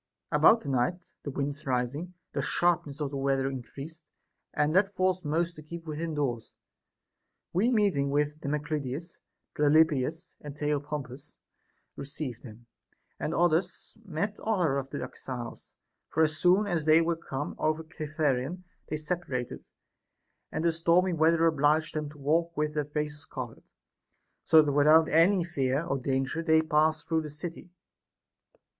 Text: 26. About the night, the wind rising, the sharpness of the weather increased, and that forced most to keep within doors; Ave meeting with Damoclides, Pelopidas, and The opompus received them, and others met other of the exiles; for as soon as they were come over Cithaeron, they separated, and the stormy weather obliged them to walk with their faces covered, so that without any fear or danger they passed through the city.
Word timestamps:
26. 0.31 0.41
About 0.41 0.61
the 0.61 0.69
night, 0.69 1.11
the 1.21 1.29
wind 1.29 1.55
rising, 1.63 2.15
the 2.33 2.41
sharpness 2.41 2.99
of 2.99 3.11
the 3.11 3.17
weather 3.17 3.45
increased, 3.45 4.03
and 4.51 4.75
that 4.75 4.95
forced 4.95 5.23
most 5.23 5.53
to 5.55 5.61
keep 5.61 5.85
within 5.85 6.15
doors; 6.15 6.55
Ave 7.53 7.69
meeting 7.69 8.09
with 8.09 8.41
Damoclides, 8.41 9.19
Pelopidas, 9.55 10.33
and 10.41 10.57
The 10.57 10.71
opompus 10.73 11.37
received 11.95 12.41
them, 12.41 12.65
and 13.19 13.31
others 13.35 13.95
met 14.03 14.39
other 14.39 14.77
of 14.79 14.89
the 14.89 15.03
exiles; 15.03 15.71
for 16.09 16.23
as 16.23 16.35
soon 16.35 16.65
as 16.65 16.85
they 16.85 16.99
were 16.99 17.15
come 17.15 17.53
over 17.59 17.83
Cithaeron, 17.83 18.63
they 18.87 18.97
separated, 18.97 19.69
and 20.51 20.65
the 20.65 20.71
stormy 20.71 21.13
weather 21.13 21.45
obliged 21.45 21.93
them 21.93 22.09
to 22.09 22.17
walk 22.17 22.57
with 22.57 22.73
their 22.73 22.85
faces 22.85 23.27
covered, 23.27 23.61
so 24.43 24.63
that 24.63 24.71
without 24.71 25.09
any 25.09 25.43
fear 25.43 25.85
or 25.85 25.99
danger 25.99 26.41
they 26.41 26.63
passed 26.63 27.07
through 27.07 27.21
the 27.21 27.29
city. 27.29 27.69